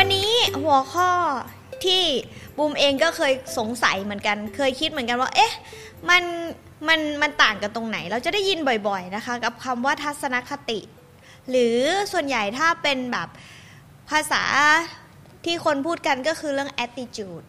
[0.00, 1.10] วันนี้หัวข้อ
[1.84, 2.02] ที่
[2.56, 5.52] บูมเองก็เคยสงสัยเหมือนกัน เคยคิดเหมือนกันว่า เอ๊ะ
[6.10, 6.22] มัน
[6.88, 10.80] มันมันต่างกันตรงไหน เราจะได้ยินบ่อยๆนะคะ กับคำว่าทัศนคติ
[11.50, 11.78] หรือ
[12.12, 13.28] ส่วนใหญ่ถ้าเป็นแบบ
[14.10, 14.42] ภาษา
[15.44, 17.44] ที่คนพูดกันก็คือเรื่อง attitude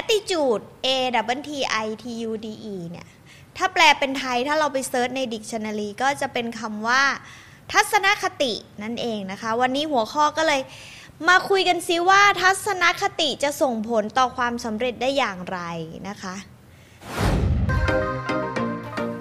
[0.00, 0.88] attitude a
[1.30, 1.52] w t
[1.84, 3.08] i t u d e เนี่ย
[3.56, 7.02] ถ้าแปลเป็นไทยถ้าเราไปเซิร์ชใน dictionary ก็จะเป็นคำว่า
[7.72, 10.60] ทัศนคตินั่นเองนะคะ วันนี้หัวข้อก็เลย
[11.28, 15.58] มาคุยกันซิว่าทัศนคติจะส่งผลต่อความสำเร็จได้อย่างไร
[16.08, 16.34] นะคะ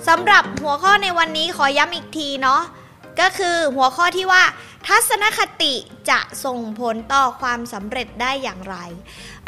[0.08, 2.62] สำหรับหัวข้อในวันนี้ขอย้ำอีกทีเนาะ
[3.20, 4.44] ก็คือหัวข้อที่ว่า
[4.88, 5.74] ทัศนคติ
[6.10, 8.78] จะส่งผลต่อความสำเร็จได้อย่างไร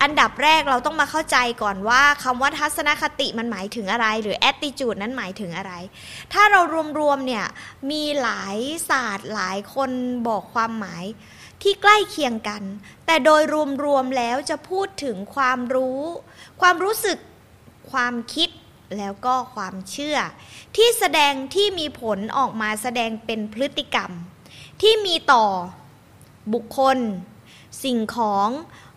[0.02, 5.74] อันดับแรกเราต้องมาเข้าใจก่อนว่าคำว่าทัศนคติมันหมายถึงอะไร หรือ attitude นั้นหมายถึงอะไร
[6.34, 6.62] ถ้าเรา
[7.00, 7.46] รวมๆเนี่ย
[7.92, 8.58] มีหลาย
[8.90, 9.90] ศาสตร์หลายคน
[10.28, 11.06] บอกความหมาย
[11.62, 12.64] ที่ใกล้เคียงกัน
[13.06, 13.42] แต่โดย
[13.86, 16.02] รวมๆแล้วจะพูดถึงความรู้
[16.62, 17.18] ความรู้สึก
[17.92, 18.50] ความคิด
[18.98, 20.18] แล้วก็ความเชื่อ
[20.76, 24.12] ที่แสดงที่มีผลออกมาแสดงเป็นพฤติกรรม
[24.82, 25.46] ที่มีต่อ
[26.54, 26.98] บุคคล
[27.84, 28.50] สิ่งของ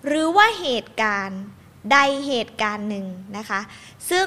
[0.06, 1.40] หรือว่าเหตุการณ์
[1.92, 3.60] ใดเหตุการณ์หนึ่งนะคะ
[4.10, 4.26] ซึ่ง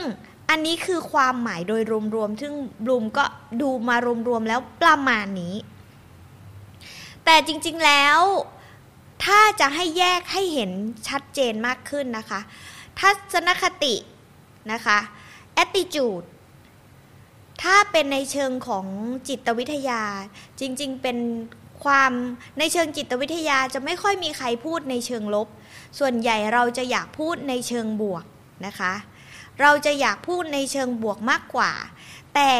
[0.49, 1.81] อันนี้คือความหมายโดย
[2.15, 3.25] รวมๆซึ่งบลูมก็
[3.61, 3.95] ดูมา
[4.27, 5.55] รวมๆแล้วประมาณนี้
[7.25, 8.19] แต่จริงๆแล้ว
[9.25, 10.71] ถ้าจะให้แยกให้เห็น
[11.07, 12.39] ชัดเจนมากขึ้นนะคะ
[12.99, 13.95] ทัศนคติ
[14.71, 14.97] นะคะ
[15.63, 16.25] attitude
[17.63, 18.85] ถ้าเป็นในเชิงของ
[19.27, 20.01] จิตวิทยา
[20.59, 21.17] จริงๆเป็น
[21.83, 22.11] ความ
[22.59, 25.47] ในเชิงจิตวิทยาจะไม่ค่อยมีใครพูดในเชิงลบ
[25.99, 28.25] ส่วนใหญ่เราจะอยากพูดในเชิงบวก
[28.65, 28.93] นะคะ
[29.61, 31.71] เราจะอยากพูดในเชิงบวกมากกว่า
[32.35, 32.51] แต่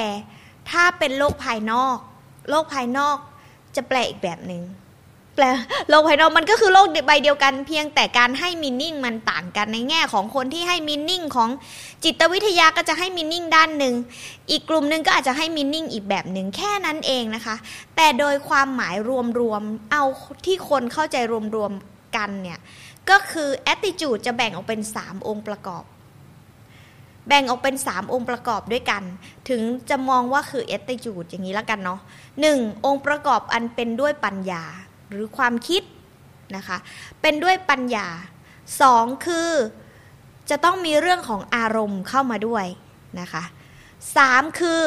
[0.70, 1.98] ถ้าเป็นโลกภายนอก
[2.50, 3.18] โลกภายนอก
[3.76, 4.64] จะแปลอีกแบบหนึง่ง
[5.36, 5.46] แปล
[5.90, 11.50] โลกภายนอกมันก็คือโลกใบเดียวกันเพียงแต่การให้มินนิ่งมันต่างกันในแง่ของคนที่ให้มินนิ่งของ
[12.04, 13.96] จิตวิทยาก็จะให้มินนิ่งด้านหนึ่ง
[14.52, 17.56] อีกกลุ่มหนึ่งก็อาจจะให้มินนิ่งอีกแบบหนึ่งแค่นั้นเองนะคะ
[17.96, 18.96] แต่โดยความหมาย
[19.40, 20.04] รวมๆเอา
[20.46, 21.18] ที่คนเข้าใจ
[21.56, 22.60] รวมๆกันเนี่ย
[23.10, 25.84] ก็คือ attitude จะแบ่งออกเป็น 3 องค์ประกอบ
[27.28, 29.04] แบ่งออกเป็น 3 องค์ประกอบด้วยกัน
[29.50, 32.00] ถึงจะมองว่าคือ attitude อย่างนี้แล้วกันเนาะ
[32.42, 34.64] หนึ่งองค์ประกอบอันเป็นด้วยปัญญา
[35.10, 35.84] หรือความคิด
[36.56, 36.78] นะคะ
[37.22, 38.08] เป็นด้วยปัญญา
[38.82, 39.52] สองคือ
[40.50, 42.66] จะต้องมีเรื่องของอารมณ์เข้ามาด้วย
[43.20, 43.44] นะคะ
[44.18, 44.82] สามคือ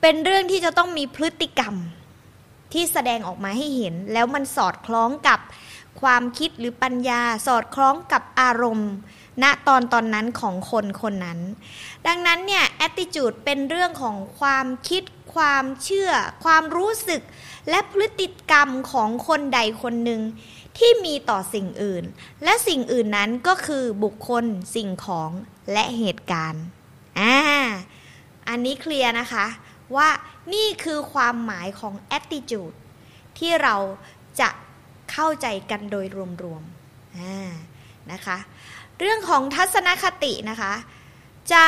[0.00, 1.74] เป็นเรื่องที่จะต้องมีพฤติกรรม
[2.72, 5.40] ที่แสดงออกมาให้เห็น แล้วมันสอดคล้องกับ
[6.00, 8.92] ความคิดหรือปัญญา สอดคล้องกับอารมณ์
[9.42, 11.40] ณตอนตอนนั้นของคนคนนั้น
[12.06, 15.02] ดังนั้นเนี่ย attitude เป็นเรื่องของความคิด
[15.34, 16.10] ความเชื่อ
[16.44, 17.22] ความรู้สึก
[17.70, 20.20] และพฤติกรรมของคนใดคนหนึ่ง
[20.78, 22.04] ที่มีต่อสิ่งอื่น
[22.44, 24.44] และสิ่งอื่นนั้นก็คือบุคคล
[24.74, 25.30] สิ่งของ
[25.72, 26.64] และเหตุการณ์
[27.20, 27.36] อ่า
[28.48, 29.46] อันนี้เคลียร์นะคะ
[29.96, 30.08] ว่า
[30.54, 32.76] นี่คือความหมายของ attitude
[33.38, 33.76] ที่เรา
[34.40, 34.48] จะ
[35.12, 36.06] เข้าใจกันโดย
[36.42, 37.50] รวมๆอ่า
[38.12, 38.38] นะคะ
[39.02, 40.72] เรื่องของทัศนคตินะคะ
[41.52, 41.64] จะ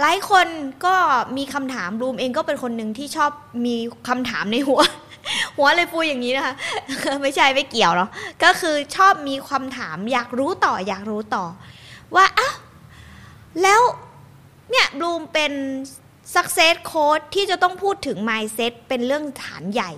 [0.00, 0.48] หลายคน
[0.86, 0.96] ก็
[1.36, 3.30] มีคำถามรูมเองก็เป็นคนหนึ่งที่ชอบ
[3.66, 3.76] มี
[4.08, 4.80] คำถามในหัว
[5.56, 6.54] หัวเลยฟูอย่างนี้นะคะ
[7.22, 8.10] ไม่ใช่ไม่เกี่ยวเนาะ
[8.44, 11.44] ก็คือชอบมีคำถามอยากรู้ต่ออยากรู้ต่อ
[12.16, 12.50] ว่าอ้า
[13.62, 13.80] แล้ว
[14.70, 15.52] เนี่ยบลูมเป็น
[16.34, 19.90] success coach ที่จะต้องพูดถึง mindset เป็นเรื่องฐานใหญ่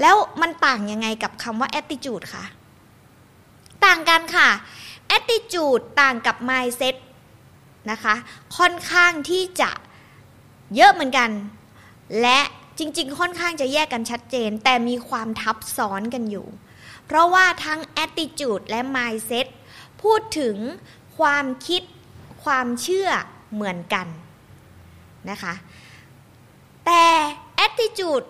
[0.00, 2.44] แล้วมันต่างยังไงกับคำว่า attitude คะ
[3.84, 4.48] ต่างกันค่ะ
[5.16, 6.96] attitude ต่างกับ mindset
[7.90, 8.14] นะคะ
[8.58, 9.70] ค่อนข้างที่จะ
[10.74, 11.30] เยอะเหมือนกัน
[12.20, 12.40] และ
[12.78, 16.46] จริง ๆ ค่อนข้างจะแยกกันชัดเจน แต่มีความทับซ้อนกันอยู่
[17.06, 19.46] เพราะว่าทั้ง attitude และ mindset
[20.02, 20.56] พูดถึง
[21.18, 21.82] ความคิด
[22.44, 23.08] ความเชื่อ
[23.52, 24.06] เหมือนกัน
[25.30, 25.54] นะคะ
[26.86, 27.04] แต่
[27.66, 28.26] attitude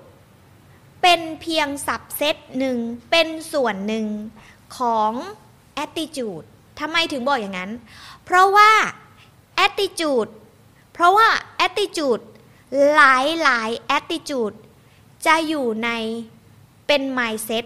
[1.03, 2.79] เป็นเพียงสับเซตหนึ่ง
[3.11, 4.07] เป็นส่วนหนึ่ง
[4.79, 5.13] ของ
[5.85, 6.47] attitude
[6.81, 7.71] ทำไมถึงบอกอย่างนั้น
[8.25, 8.71] เพราะว่า
[9.67, 10.31] attitude
[10.93, 11.29] เพราะว่า
[11.67, 12.25] attitude
[12.95, 14.57] หลายหลาย attitude
[15.27, 15.91] จะอยู่ใน
[16.87, 17.65] เป็น mindset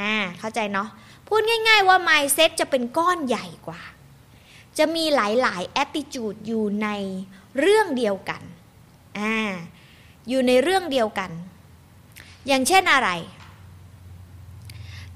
[0.00, 0.88] อ่า เข้าใจเนาะ
[1.26, 3.80] พูดง่าย ๆว่า mindset จะเป็นก้อนใหญ่กว่า
[4.78, 6.88] จะมีหลายๆ attitude อยู่ใน
[7.58, 8.42] เรื่องเดียวกัน
[9.18, 9.34] อ่า
[10.28, 11.30] อยู่ในเรื่องเดียวกัน
[12.46, 13.10] อย่างเช่นอะไร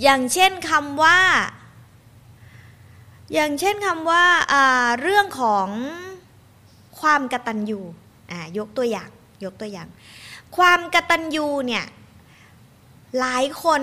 [0.02, 1.18] อย่างเช่นคำว่า
[3.34, 4.24] อย่างเช่นคำว่า
[5.00, 5.68] เรื่องของ
[7.00, 7.80] ความกตัญญู
[8.58, 9.10] ยกตัวอย่าง
[9.44, 9.88] ยกตัวอย่าง
[10.56, 11.84] ความกตัญญูเนี่ย
[13.18, 13.82] หลายคน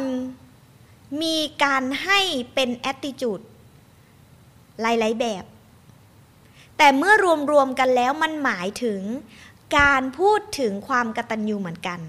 [1.22, 2.20] มีการให้
[2.54, 3.42] เป็นแอตติจูด
[4.82, 5.44] หลาย ๆ แบบ
[6.78, 7.14] แต่เมื่อ
[7.52, 9.02] รวม ๆ กันแล้วมันหมายถึง
[9.78, 12.00] การพูดถึงความกตัญญูเหมือนกัน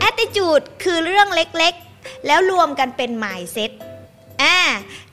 [0.00, 3.72] แอตติจูดคือเรื่องเล็ก ๆ แล้วรวมกันเป็นหมายเซ็ต
[4.42, 4.56] อ่า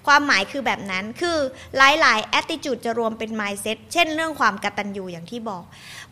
[0.08, 1.38] ความหมายคือแบบนั้นคือ
[1.78, 5.64] หลายๆ attitude จะรวมเป็น mindset เช่นเรื่องความกตัญญูอย่างที่บอก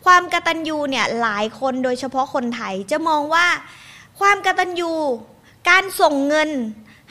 [0.04, 3.46] ความกตัญญูเนี่ยหลายคนโดยเฉพาะคนไทยจะมองว่า
[4.20, 4.92] ความกตัญญู
[5.70, 6.50] การส่งเงิน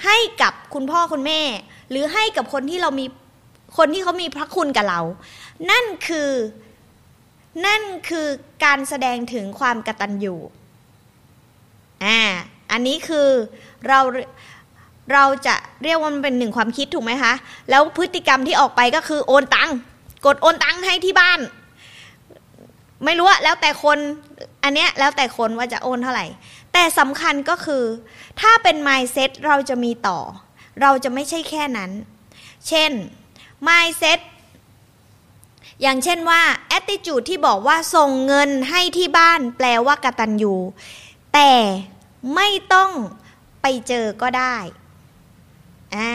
[0.06, 1.42] ให้กับคุณพ่อคุณแม่
[1.90, 3.06] หรือให้กับคนที่เรามี
[3.78, 5.02] คนที่เขามีพระคุณกับเรา
[5.72, 6.32] นั่นคือ
[7.66, 8.28] นั่นคือ
[8.66, 10.36] การแสดงถึงความกตัญญู
[12.06, 12.20] อ่า
[12.72, 13.30] อันนี้คือ
[13.88, 14.00] เรา
[15.14, 17.34] เราจะเรียกว่ามันเป็นหนึ่งความคิดถูกไหมคะ
[17.70, 19.72] แล้วพฤติกรรมที่ออกไปก็คือโอนตัง
[20.26, 21.40] กดโอนตังให้ที่บ้าน
[23.06, 23.98] ไม่รู้อะแล้วแต่คน
[24.64, 26.26] อันเนี้ยแล้วแต่คนว่าจะโอนเท่าไหร่
[26.74, 27.84] แต่สำคัญก็คือ
[28.42, 30.20] ถ้าเป็น mindset เราจะมีต่อ
[30.82, 31.92] เราจะไม่ใช่แค่นั้น
[32.68, 32.92] เช่น
[33.68, 34.20] mindset
[35.82, 36.42] อย่างเช่นว่า
[36.78, 40.56] attitude ที่บอกว่าส่งเงินให้ที่บ้านแปลว่ากตัญญู
[41.34, 41.52] แต่
[42.36, 42.92] ไม่ต้อง
[43.62, 44.56] ไปเจอก็ได้
[45.96, 46.12] อ่า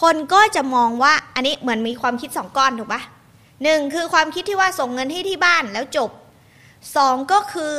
[0.00, 3.02] คนก็จะมองว่าอันนี้เหมือนมีความคิดสองก้อนถูกปะ
[3.62, 6.10] หนึ่งคือความคิดที่ว่าส่งเงินให้ที่บ้านแล้วจบ
[6.96, 7.74] สองก็คือ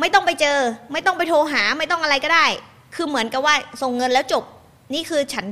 [0.00, 0.58] ไม่ต้องไปเจอ
[0.92, 2.46] ไม่ต้องไปโทรหาไม่ต้องอะไรก็ได้
[2.94, 4.44] คือเหมือนกับว่าส่งเงินแล้วจบ
[4.94, 5.46] นี่คือฉัน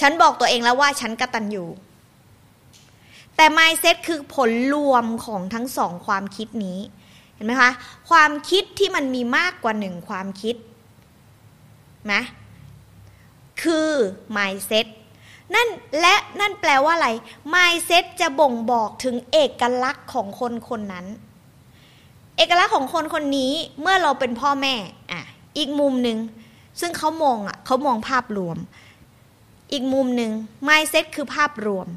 [0.00, 1.68] ฉันบอกตัวเองแล้วว่าฉันกระตันอยู่
[3.36, 6.78] แต่ mindset คือผลรวมของทั้งสองความคิดนี้
[7.34, 7.70] เห็นไหมคะ
[8.10, 10.56] ความคิดที่มันมีมากกว่าหนึ่งความคิด
[12.12, 12.22] นะ
[13.62, 13.90] คือ
[14.36, 14.86] mindset
[15.54, 15.68] นั่น
[16.00, 17.08] และนั่นแปลว่าอะไร
[17.54, 21.06] mindset จะบ่งบอกถึงเอกลักษณ์ของคนคนนั้น
[22.36, 24.74] เอกลักษณ์ของคนคนนี้เมื่อเราเป็นพ่อแม่
[25.10, 25.22] อะ
[25.58, 26.18] อีกมุมหนึ่ง
[26.80, 28.56] ซึ่งเขามองอะเขามองภาพรวม
[29.72, 30.30] อีกมุมหนึ่ง
[30.68, 31.88] mindset คือภาพรวม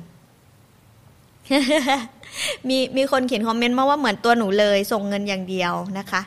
[2.67, 6.21] มีมีคนเขียนคอมเมนต์มาว่าเหมือนตัวหนูเลยส่งเงินอย่างเดียวนะคะ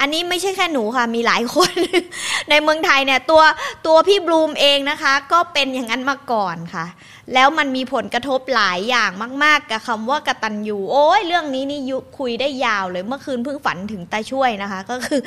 [0.00, 1.72] อันนี้ไม่ใช่แค่หนูค่ะ มีหลายคน
[2.50, 3.42] ในเมืองไทยเนี่ยตัว
[3.86, 6.86] ตัวพี่บลูมเองนะคะ ก็เป็นอย่างนั้นมาก่อนค่ะ
[7.34, 9.10] แล้วมันมีผลกระทบหลายอย่าง
[9.44, 15.20] มาก ๆ กับคำว่ากระตันยูโอ้ยเรื่องนี้นี่ยุคุยได้ยาวเลยเมื่อคืนเพิ่งฝันถึงตาช่วยนะคะ ก็คือ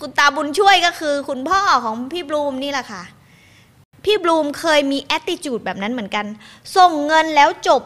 [0.00, 3.02] คุณตาบุญช่วยก็คือ คุณพ่อของพี่บลูมนี่แหละค่ะ
[4.04, 6.26] พี่บลูมเคยมีแอตติจูดแบบนั้นเหมือนกัน
[6.76, 7.82] ส่งเงินแล้วจบ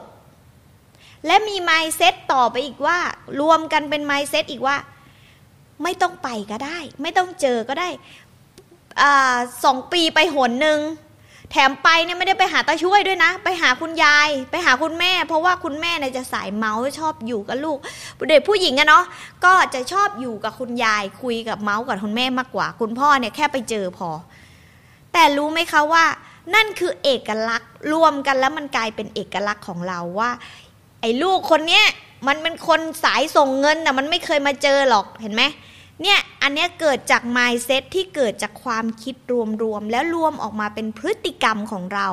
[1.26, 2.98] และมี mindset ต่อไปอีกว่า
[3.40, 4.76] รวมกันเป็น mindset อีกว่า
[5.82, 7.88] ไม่ต้องไปก็ได้ ไม่ต้องเจอก็ได้
[9.00, 9.02] อ
[9.64, 10.80] สองปีไปหนหนึ่ง
[11.50, 17.78] แถมไปเนี่ยไม่ได้ไปหาตาช่วยด้วยนะ ไปหาคุณยาย ไปหาคุณแม่ เพราะว่าคุณแม่เนี่ยจะสายเมาส์ชอบอยู่กับลูก
[18.28, 19.04] เด็กผู้หญิงอะเนาะ
[19.44, 24.10] ก็จะชอบอยู่กับคุณยาย คุยกับเมาส์กับคุณแม่มากกว่า คุณพ่อเนี่ยแค่ไปเจอพอ
[25.12, 26.04] แต่รู้ไหมคะว่า
[26.54, 30.30] นั่นคือเอกลักษณ์รวมกันแล้วมันกลายเป็นเอกลักษณ์ของเราว่า
[31.00, 31.86] ไอ้ลูกคนเนี้ย
[32.28, 35.42] มันเป็นคนสายส่งเงินนะมันไม่เคยมาเจอหรอกเห็นไหม
[36.02, 39.14] เนี่ยอันนี้เกิดจาก mindset ที่เกิดจากความคิด
[39.62, 42.08] รวมๆแล้วรวมออกมาเป็นพฤติกรรมของเรา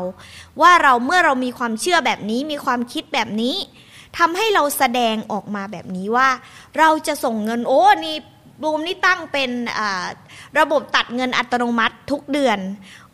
[0.61, 3.55] ว่าเราเมื่อเรามีความเชื่อแบบนี้มีความคิดแบบนี้
[4.17, 6.29] ทำให้เราแสดงออกมาแบบนี้ว่า
[6.77, 8.15] เราจะส่งเงินโอ้นี่
[8.61, 9.49] บูมนี่ตั้งเป็น
[10.59, 12.59] ระบบตัดเงินอัตโนมัติทุกเดือน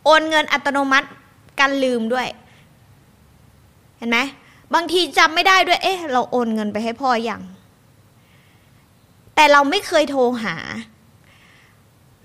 [0.04, 1.08] โอนเงินอัตโนมัติ
[1.60, 2.28] กันลืมด้วย
[3.98, 4.18] เห็นไหม
[4.74, 7.42] บางทีจำไม่ได้ด้วย เอ๊ะ เราโอนเงินไปให้พ่ออย่าง
[9.40, 10.56] แต่เราไม่เคยโทรหา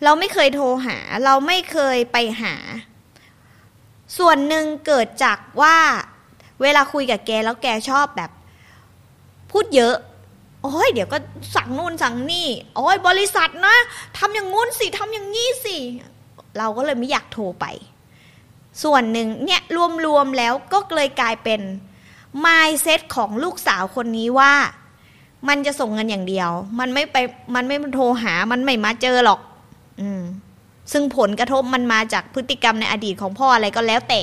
[0.04, 2.56] เราไม่เคยโทรหา เราไม่เคยไปหา
[4.18, 5.78] ส่วนหนึ่งเกิดจากว่า
[6.62, 8.32] เวลาคุยกับแกแล้วแกชอบแบบ
[9.52, 9.96] พูดเยอะ
[10.62, 11.18] โอ้ยเดี๋ยวก็
[11.56, 13.76] สั่งนู่นสั่งนี่ โอ้ยบริษัทนะ
[14.18, 15.78] ทำอย่างงู้นสิทำอย่างงี้สิ
[16.58, 17.66] เราก็เลยไม่อยากโทรไป
[18.84, 19.62] ส่วนหนึ่งเนี่ย
[20.06, 21.62] รวมๆแล้วก็เลยกลายเป็น
[22.46, 24.54] mindset ของลูกสาวคนนี้ว่า
[25.50, 26.50] มันจะส่งเงินอย่างเดียว
[26.80, 27.18] มันไม่ไป
[27.56, 29.40] มันไม่โทรหา มันไม่มาเจอหรอก
[30.02, 30.22] อืม
[30.92, 34.22] ซึ่งผลกระทบมันมาจากพฤติกรรมในอดีตของพ่ออะไรก็แล้วแต่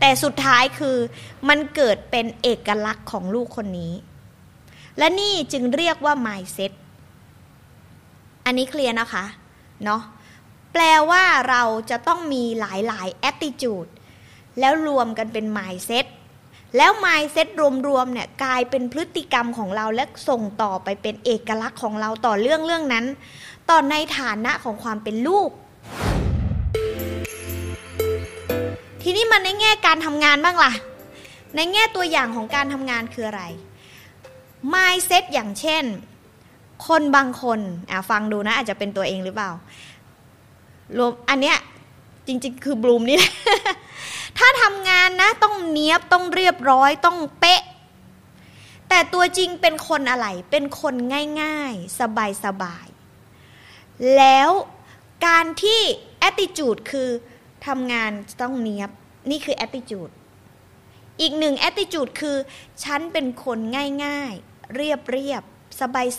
[0.00, 0.96] แต่สุดท้ายคือ
[1.48, 3.92] มันเกิดเป็นเอกลักษณ์ของลูกคนนี้
[4.98, 6.72] และนี่จึงเรียกว่า mindset
[8.44, 9.24] อันนี้เคลียร์นะคะ
[9.84, 10.02] เนาะ
[10.72, 13.90] แปลว่าเราจะต้องมีหลายๆ attitude
[14.58, 16.06] แล้วรวมกันเป็น mindset
[16.76, 17.48] แล้ว mindset
[17.88, 23.04] รวมๆเนี่ยกลายเป็นพฤติกรรมของเราและส่งต่อไปเป็นเอกลักษณ์ของเราต่อเรื่องเรื่องนั้น
[23.70, 25.50] ต่อในฐานะของความเป็นลูก
[29.02, 30.72] ทีนี้มันในแง่การทำงานบ้างล่ะ
[31.56, 33.42] ในแง่ตัวอย่างของการทำงานคืออะไร
[34.74, 35.84] mindset อย่างเช่น
[36.86, 37.60] คนบางคน
[37.90, 39.50] อะฟังดูนะ อาจจะเป็นตัวเองหรือเปล่า
[40.98, 41.56] รวมอันเนี้ย
[42.26, 43.32] จริงๆ คือบลูมนี่แหละ
[44.38, 47.62] ถ้าทำงานนะต้องเนี้ยบต้องเรียบร้อยต้องเป๊ะ
[48.88, 50.94] แต่ตัวจริงเป็นคนอะไร เป็นคน
[51.42, 52.00] ง่ายๆ
[52.44, 54.50] สบายๆแล้ว
[55.26, 55.80] การที่
[56.28, 57.08] attitude คือ
[57.66, 58.10] ทำงาน
[58.42, 58.90] ต้องเนี้ยบ
[59.30, 60.12] นี่คือ attitude
[61.20, 62.36] อีกหนึ่ง attitude คือ
[62.84, 63.58] ฉันเป็นคน
[64.04, 65.42] ง่ายๆ เรียบเรียบ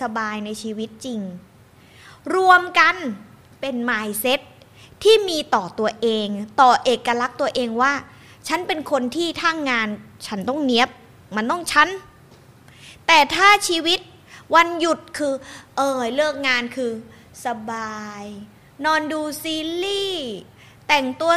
[0.02, 1.22] สบายๆในชีวิตจริง
[2.36, 2.96] รวมกัน
[3.62, 4.42] เป็น mindset
[5.04, 6.28] ที่มีต่อตัวเอง
[6.62, 7.94] ต่อเอกลักษณ์ตัวเองว่า
[8.48, 9.88] ฉันเป็นคนที่ทั้งงาน
[10.28, 10.90] ฉันต้องเนี้ยบ
[11.36, 11.90] มันต้องฉัน
[13.08, 14.00] แต่ถ้าชีวิต
[14.56, 15.34] วันหยุดคือ
[15.76, 16.92] เออเลิกงานคือ
[17.46, 18.24] สบาย
[18.86, 20.30] นอนดูซีรีส์
[20.88, 21.32] แต่งตัว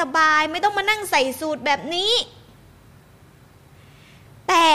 [0.00, 2.12] สบายๆไม่ต้องมานั่งใส่สูตรแบบนี้
[4.48, 4.68] แต่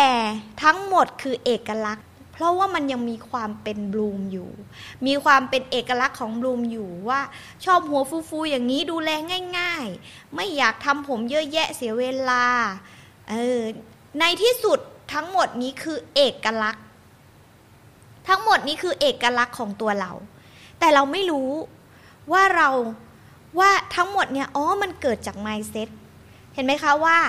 [0.63, 2.06] ทั้งหมดคือเอกลักษณ์
[2.37, 4.49] เพราะว่ามันยังมีความเป็นบลูมอยู่
[5.07, 7.21] มีความเป็นเอกลักษณ์ของบลูมอยู่ว่า
[7.65, 9.09] ชอบหัวฟูๆอย่างนี้ดูแล
[9.57, 12.45] ง่าย ๆ ไม่อยากทำผมเยอะแยะเสียเวลา
[13.29, 13.61] เออ
[14.19, 14.79] ในที่สุด
[15.13, 16.85] ทั้งหมดนี้คือเอกลักษณ์
[18.27, 20.11] ทั้งหมดนี้คือเอกลักษณ์ของตัวเรา
[20.79, 21.51] แต่เราไม่รู้
[22.31, 22.69] ว่าเรา
[23.59, 25.89] ว่าทั้งหมดเนี่ยอ๋อมันเกิดจาก mindset
[26.57, 27.19] เห็นไหมคะว่า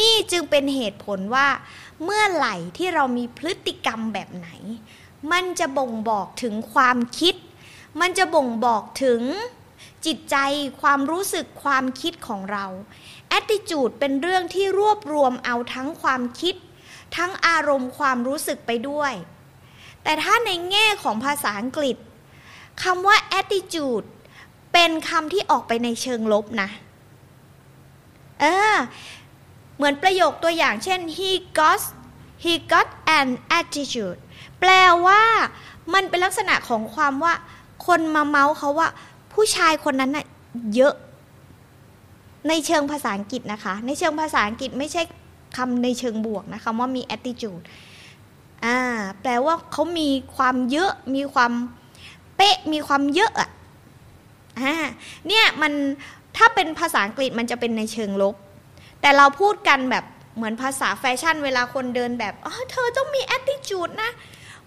[0.00, 1.48] นี่จึงเป็นเหตุผลว่า
[2.04, 4.48] เมื่อไหร่ที่เรามีพฤติกรรมแบบไหน
[5.32, 7.34] มันจะบ่งบอกถึงความคิด
[8.00, 9.22] มันจะบ่งบอกถึง
[10.06, 10.36] จิตใจ
[10.80, 12.66] ความรู้สึกความคิดของเรา
[13.38, 16.54] attitude เป็นเรื่องที่รวบรวมเอาทั้งความคิด
[17.16, 19.12] ทั้งอารมณ์ความรู้สึกไปด้วย
[20.02, 21.96] แต่ถ้าในแง่ของภาษาอังกฤษ
[22.82, 24.06] คำว่า attitude
[24.72, 26.68] เป็นคำที่ออกไปในเชิงลบนะ
[28.42, 28.76] เออ
[29.76, 31.80] เหมือนประโยคตัวอย่างเช่น he got
[32.44, 34.18] he got an attitude
[34.60, 34.70] แปล
[35.06, 35.22] ว่า
[35.94, 37.34] มันเป็นลักษณะของความว่า
[37.86, 38.88] คนมาเมาส์เขาว่า
[39.32, 40.26] ผู้ชายคนนั้นน่ะ
[40.74, 40.94] เยอะ
[42.48, 45.02] ในเชิงภาษาอังกฤษนะคะ ในเชิงภาษาอังกฤษไม่ใช่
[45.56, 47.62] คำในเชิงบวกนะคำว่ามี attitude
[48.64, 48.78] อ่า
[49.22, 51.52] แปลว่าเขามีความเยอะ มีความ
[52.36, 53.50] เป๊ะ มีความเยอะอะ
[54.60, 54.74] อ่า
[55.28, 55.72] เนี่ยมัน
[56.44, 58.34] ถ้าเป็นภาษาอังกฤษมันจะเป็นในเชิงลบ
[59.00, 60.04] แต่เราพูดกันแบบ
[60.36, 64.10] เหมือนภาษาแฟชั่น เวลาคนเดินแบบอ๋อเธอต้องมี attitude นะ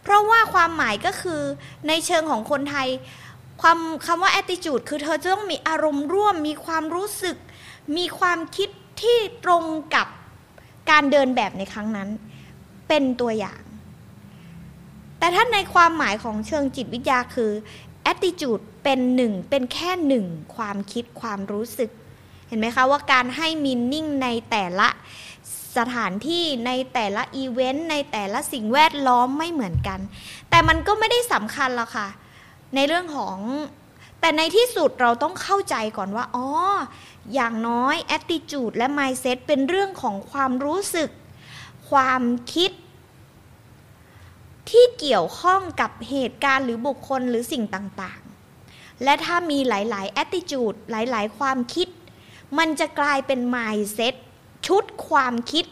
[0.02, 1.42] เพราะว่าความหมายก็คือ
[1.88, 2.88] ในเชิงของคนไทย
[3.62, 7.38] ความคำว่า attitude คือเธอจะต้องมีอารมณ์ร่วม มีความรู้สึก
[7.98, 8.70] มีความคิด
[9.02, 9.64] ที่ตรง
[9.96, 10.08] กับ
[10.90, 12.10] การเดินแบบในครั้งนั้น
[12.88, 13.62] เป็นตัวอย่าง
[15.20, 17.52] แต่ถ้าในความหมายของเชิงจิตวิทยาคือ
[18.12, 21.90] attitude เป็นหนึ่งเป็นแค่หนึ่งความคิดความรู้สึก
[22.48, 24.88] เห็นไหมคะว่าการให้มินนิ่งในแต่ละ
[25.78, 30.00] สถานที่ในแต่ละอีเวนต์ในแต่ละสิ่งแวดล้อมไม่เหมือนกัน
[30.50, 32.08] แต่มันก็ไม่ได้สำคัญหรอกค่ะ
[32.76, 33.38] ในเรื่องของ
[34.20, 36.48] แต่ในที่สุดเราต้องเข้าใจก่อนว่าอ๋อ
[37.34, 41.10] อย่างน้อย attitude และ mindset เป็นเรื่องของความรู้สึก
[41.90, 42.22] ความ
[42.54, 42.72] คิด
[44.70, 51.88] ที่เกี่ยวข้องกับเหตุการณ์หรือบุคคลหรือสิ่งต่างๆ และถ้ามีหลายๆ attitude หลายๆ ความคิด
[52.58, 54.16] มันจะกลายเป็น mindset
[54.68, 55.66] ชุดความคิด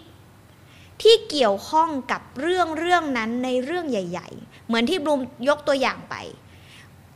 [1.01, 6.15] ที่เกี่ยวข้องกับเรื่องเรื่องนั้นในเรื่องใหญ่ ๆ เหมือนที่บลูมยกตัวอย่างไป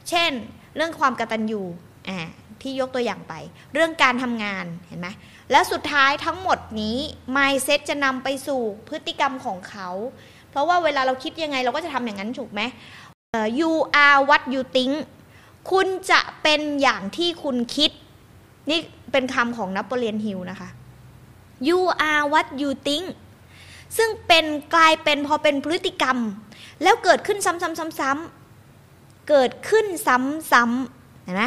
[0.10, 0.32] เช่น
[0.76, 1.62] เรื่องความกตัญญู
[2.10, 2.20] อ่า
[2.62, 3.34] ที่ยกตัวอย่างไป
[3.74, 5.08] เรื่องการทำงานเห็นไหม
[5.52, 6.98] แล้วสุดท้ายทั้งหมดนี้
[7.36, 9.90] mindset จะนำไปสู่พฤติกรรมของเขา
[10.58, 12.62] ราะว่าเวลาเราคิดยังไงเราก็จะทำอย่างนั้นถูกไหม
[13.60, 13.72] you
[14.06, 14.94] are what you think
[15.72, 17.92] คุณจะเป็นอย่างที่คุณคิด
[18.70, 18.80] นี่
[19.12, 20.70] เป็นคำของนโปเลียนฮิลนะคะ
[21.68, 23.06] you are what you think
[23.98, 24.46] ซึ่งเป็น
[24.76, 26.18] กลายเป็นพอเป็นพฤติกรรม
[26.84, 31.44] แล้วเกิดขึ้นซ้ำๆๆเกิดขึ้นซ้ำๆเห็นไหม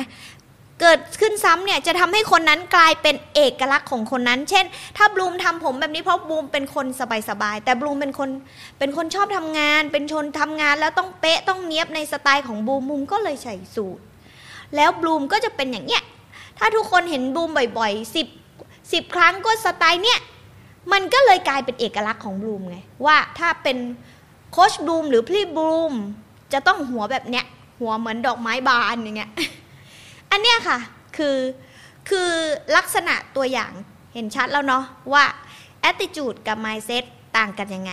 [0.80, 4.64] เกิดขึ้นซ้ำเนี่ยจะทำให้คนนั้นกลายเป็นเอกลักษณ์ของคนนั้น เช่น
[4.96, 6.86] ถ้าบลูมทำผมแบบนี้เพราะบลูมเป็นคน
[7.28, 8.30] สบายๆแต่บลูมเป็นคน
[8.78, 14.02] เป็นคนชอบทำงาน เป็นชนทำงานแล้วต้องเป๊ะต้องเนี้ยบในสไตล์ของบลูมบลูมก็เลยใส่สูตร
[14.76, 16.02] แล้วบลูมก็จะเป็นอย่างเนี้ย
[16.58, 18.26] ถ้าทุกคนเห็นบลูมบ่อยๆสิบ
[18.92, 20.18] สิบครั้งก็สไตล์เนี้ย
[20.92, 23.78] มันก็เลยกลายเป็นเอกลักษณ์ของบลูมไงว่าถ้าเป็น
[24.52, 25.94] โคชบลูมหรือพี่บลูม
[26.52, 27.44] จะต้องหัวแบบเนี้ย
[27.80, 29.30] หัวเหมือนดอกไม้บานอย่างเงี้ย
[30.30, 30.78] อันเนี้ยค่ะ
[31.16, 31.38] คือ
[32.08, 32.30] คือ
[32.76, 33.72] ลักษณะตัวอย่าง
[34.14, 35.24] เห็นชัดแล้วเนาะว่า
[35.90, 37.04] attitude กับ mindset
[37.36, 37.92] ต่างกันยังไง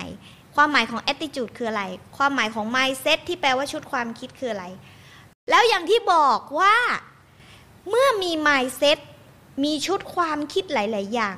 [0.56, 1.84] ความหมายของ attitude คืออะไร
[2.18, 4.66] ความหมายของ mindset ที่แปลว่าชุดความคิดคืออะไร
[5.50, 6.76] แล้วอย่างที่บอกว่า
[7.90, 8.98] เมื่อมี mindset
[9.64, 11.36] มีชุดความคิดหลาย ๆ อย่าง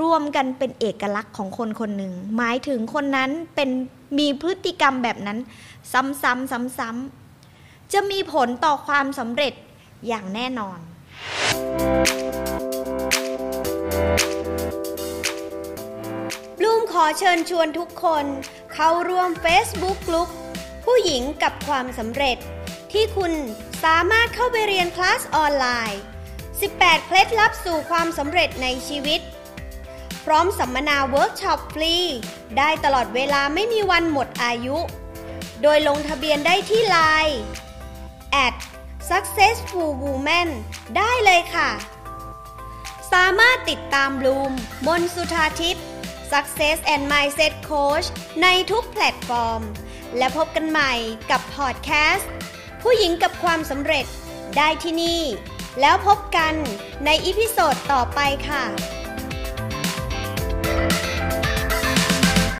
[0.00, 3.70] รวมกันเป็นเอกลักษณ์ของคนคนหนึ่ง หมายถึงคนนั้นเป็น
[4.18, 5.38] มีพฤติกรรมแบบนั้น
[5.92, 9.54] ซ้ำๆซ้ำๆจะมีผลต่อความสำเร็จ
[10.06, 10.78] อย่างแน่นอน
[16.58, 18.24] บลูมขอเชิญชวนทุกคน
[18.74, 20.28] เข้าร่วม Facebook กลุ่ม
[20.84, 22.36] ผู้หญิงกับความสำเร็จ
[22.92, 23.32] ที่คุณ
[23.84, 26.00] สามารถเข้าไปเรียนคลาสออนไลน์
[26.50, 29.20] 18 เคล็ดลับสู่ความสำเร็จในชีวิต
[30.24, 31.94] พร้อมสัมมนาเวิร์กช็อปฟรี
[32.58, 34.76] ได้ตลอดเวลาไม่มีวันหมดอายุ
[35.62, 37.38] โดยลงทะเบียนได้ที่ไลน์
[38.46, 38.54] at
[39.10, 40.48] successful woman
[40.96, 41.70] ได้เลยค่ะ
[43.12, 44.52] สามารถติดตามบลูม
[44.86, 45.84] บนสุธาทิพย์
[46.32, 48.06] Success and Mindset Coach
[48.42, 49.62] ในทุกแพลตฟอร์ม
[50.16, 50.92] และพบกันใหม่
[51.30, 52.30] กับพอดแคสต์
[52.82, 54.06] ผู้หญิงกับความสำเร็จ
[54.56, 55.22] ได้ที่นี่
[55.80, 56.54] แล้วพบกัน
[57.04, 58.64] ใน episode ต่อไปค่ะ